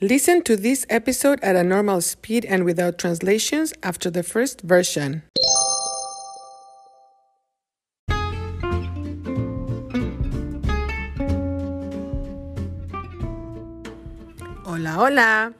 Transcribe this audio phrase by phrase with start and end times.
[0.00, 5.22] Listen to this episode at a normal speed and without translations after the first version.
[14.66, 15.52] Hola, hola.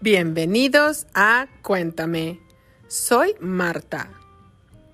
[0.00, 2.38] Bienvenidos a Cuéntame.
[2.86, 4.08] Soy Marta.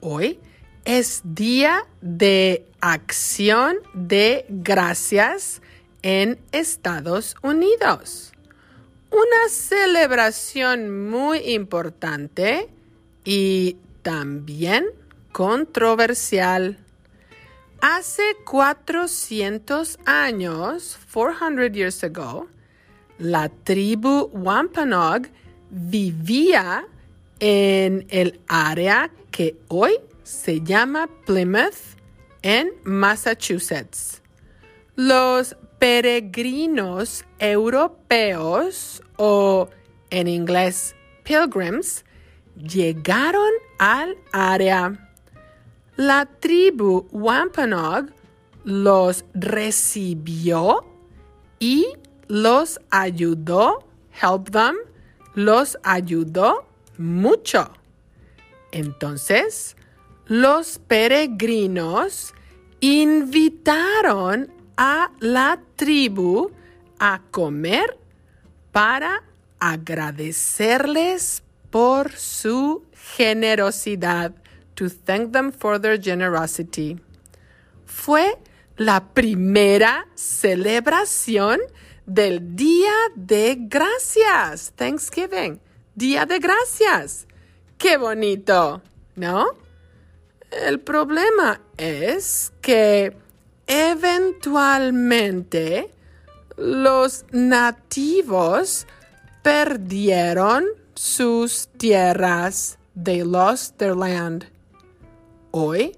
[0.01, 0.41] Hoy
[0.87, 5.61] es día de acción de gracias
[6.03, 8.33] en Estados Unidos.
[9.11, 12.69] Una celebración muy importante
[13.25, 14.87] y también
[15.33, 16.79] controversial.
[17.81, 22.47] Hace 400 años, 400 years ago,
[23.19, 25.29] la tribu Wampanoag
[25.71, 26.87] vivía
[27.41, 31.97] en el área que hoy se llama Plymouth
[32.43, 34.23] en Massachusetts.
[34.95, 39.69] Los peregrinos europeos o
[40.11, 40.95] en inglés
[41.25, 42.05] pilgrims
[42.55, 45.11] llegaron al área.
[45.97, 48.13] La tribu Wampanoag
[48.65, 50.85] los recibió
[51.59, 51.87] y
[52.29, 53.79] los ayudó,
[54.23, 54.77] help them,
[55.35, 56.67] los ayudó
[56.99, 57.71] mucho.
[58.71, 59.77] Entonces,
[60.27, 62.35] los peregrinos
[62.81, 66.51] invitaron a la tribu
[66.99, 67.99] a comer
[68.73, 69.23] para
[69.59, 74.33] agradecerles por su generosidad,
[74.75, 76.99] to thank them for their generosity.
[77.85, 78.39] Fue
[78.79, 81.61] la primera celebración
[82.07, 85.61] del Día de Gracias, Thanksgiving,
[85.95, 87.27] Día de Gracias.
[87.77, 88.81] Qué bonito,
[89.15, 89.47] ¿no?
[90.51, 93.15] El problema es que
[93.71, 95.91] eventualmente
[96.57, 98.87] los nativos
[99.43, 100.65] perdieron
[100.95, 102.79] sus tierras.
[103.01, 104.47] They lost their land.
[105.53, 105.97] Hoy,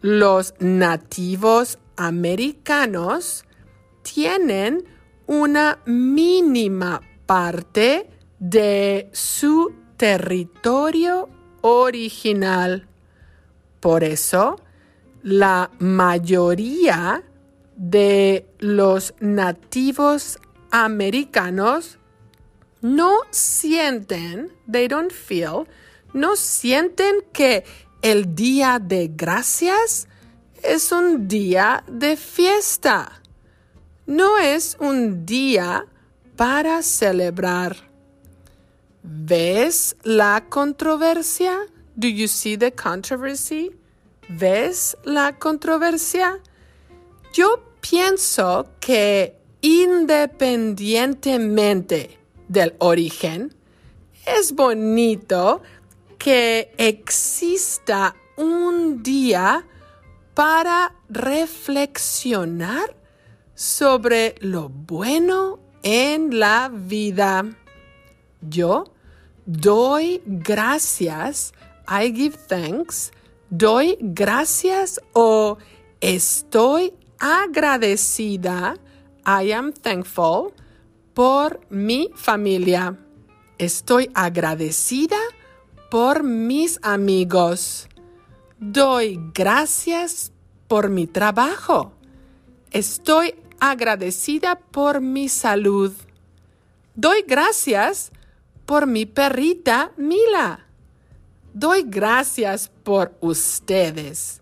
[0.00, 3.44] los nativos americanos
[4.02, 4.84] tienen
[5.26, 8.10] una mínima parte
[8.40, 11.28] de su territorio
[11.62, 12.88] original.
[13.78, 14.58] Por eso,
[15.24, 17.24] la mayoría
[17.76, 20.38] de los nativos
[20.70, 21.98] americanos
[22.82, 25.66] no sienten, they don't feel,
[26.12, 27.64] no sienten que
[28.02, 30.06] el día de gracias
[30.62, 33.22] es un día de fiesta.
[34.06, 35.86] No es un día
[36.36, 37.76] para celebrar.
[39.02, 41.60] ¿Ves la controversia?
[41.96, 43.70] Do you see the controversy?
[44.28, 46.40] ¿Ves la controversia?
[47.32, 52.18] Yo pienso que independientemente
[52.48, 53.54] del origen,
[54.26, 55.62] es bonito
[56.18, 59.66] que exista un día
[60.34, 62.94] para reflexionar
[63.54, 67.46] sobre lo bueno en la vida.
[68.42, 68.92] Yo
[69.46, 71.54] doy gracias,
[71.88, 73.12] I give thanks,
[73.56, 75.58] doy gracias o
[76.00, 78.76] estoy agradecida,
[79.24, 80.52] I am thankful,
[81.14, 82.98] por mi familia.
[83.58, 85.18] Estoy agradecida
[85.90, 87.88] por mis amigos.
[88.58, 90.32] Doy gracias
[90.66, 91.92] por mi trabajo.
[92.72, 95.92] Estoy agradecida por mi salud.
[96.96, 98.10] Doy gracias
[98.66, 100.66] por mi perrita Mila.
[101.54, 104.40] Doy gracias por ustedes.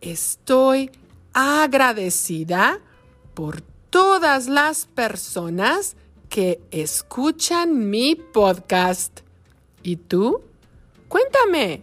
[0.00, 0.90] Estoy
[1.34, 2.80] agradecida
[3.34, 5.96] por todas las personas
[6.30, 9.20] que escuchan mi podcast.
[9.82, 10.40] ¿Y tú?
[11.08, 11.82] Cuéntame,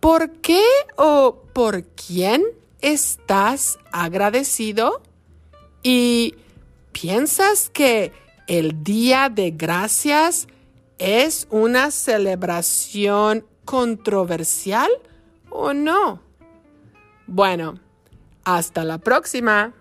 [0.00, 0.66] ¿por qué
[0.98, 2.44] o por quién
[2.82, 5.00] estás agradecido?
[5.82, 6.34] ¿Y
[6.92, 8.12] piensas que
[8.48, 10.46] el Día de Gracias
[10.98, 14.90] es una celebración controversial
[15.50, 16.22] o no?
[17.26, 17.78] Bueno,
[18.42, 19.74] hasta la próxima.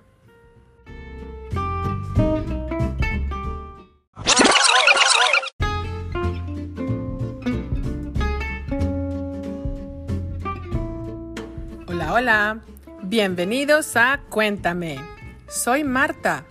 [11.88, 12.60] Hola, hola.
[13.04, 15.00] Bienvenidos a Cuéntame.
[15.48, 16.44] Soy Marta.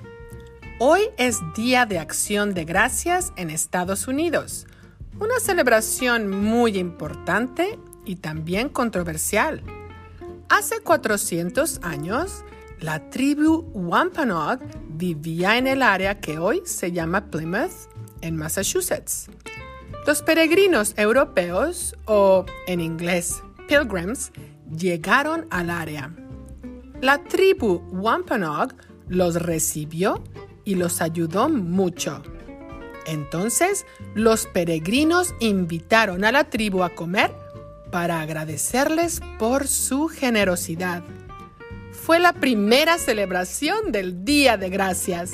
[0.78, 4.66] Hoy es Día de Acción de Gracias en Estados Unidos,
[5.18, 9.62] una celebración muy importante y también controversial.
[10.48, 12.44] Hace 400 años,
[12.78, 14.60] La tribu Wampanoag
[14.90, 17.88] vivía en el área que hoy se llama Plymouth,
[18.20, 19.30] en Massachusetts.
[20.06, 24.30] Los peregrinos europeos, o en inglés pilgrims,
[24.76, 26.14] llegaron al área.
[27.00, 28.74] La tribu Wampanoag
[29.08, 30.22] los recibió
[30.64, 32.22] y los ayudó mucho.
[33.06, 37.32] Entonces los peregrinos invitaron a la tribu a comer
[37.90, 41.02] para agradecerles por su generosidad.
[41.92, 45.32] Fue la primera celebración del Día de Gracias.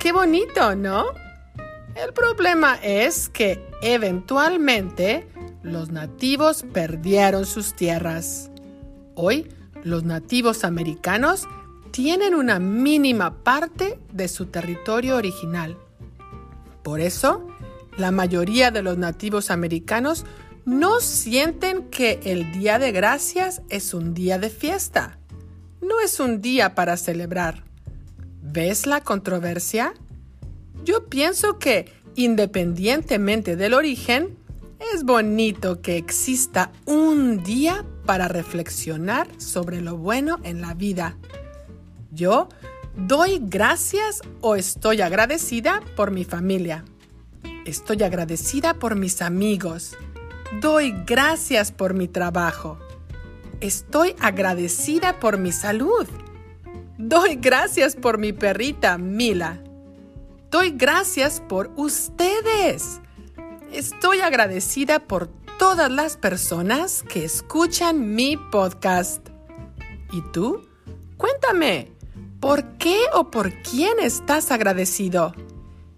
[0.00, 1.06] Qué bonito, ¿no?
[1.94, 5.28] El problema es que eventualmente
[5.62, 8.50] los nativos perdieron sus tierras.
[9.14, 9.48] Hoy
[9.84, 11.46] los nativos americanos
[11.92, 15.76] tienen una mínima parte de su territorio original.
[16.84, 17.48] Por eso,
[17.96, 20.26] la mayoría de los nativos americanos
[20.66, 25.18] no sienten que el Día de Gracias es un día de fiesta.
[25.80, 27.64] No es un día para celebrar.
[28.42, 29.94] ¿Ves la controversia?
[30.84, 34.36] Yo pienso que, independientemente del origen,
[34.92, 41.16] es bonito que exista un día para reflexionar sobre lo bueno en la vida.
[42.10, 42.50] Yo
[42.96, 46.84] doy gracias o estoy agradecida por mi familia.
[47.64, 49.96] Estoy agradecida por mis amigos.
[50.60, 52.78] Doy gracias por mi trabajo.
[53.60, 56.06] Estoy agradecida por mi salud.
[56.98, 59.62] Doy gracias por mi perrita Mila.
[60.50, 63.00] Doy gracias por ustedes.
[63.72, 69.26] Estoy agradecida por todas las personas que escuchan mi podcast.
[70.12, 70.68] ¿Y tú?
[71.16, 71.93] Cuéntame.
[72.44, 75.32] ¿Por qué o por quién estás agradecido?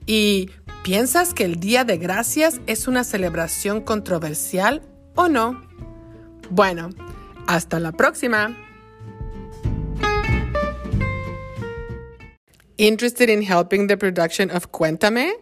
[0.06, 0.48] ¿Y
[0.84, 4.80] piensas que el Día de Gracias es una celebración controversial
[5.16, 5.60] o no?
[6.48, 6.90] Bueno,
[7.48, 8.56] hasta la próxima.
[12.76, 15.32] Interested in helping the production of Cuéntame?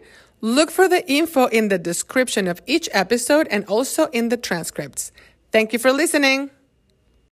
[0.41, 5.11] Look for the info in the description of each episode and also in the transcripts.
[5.51, 6.49] Thank you for listening.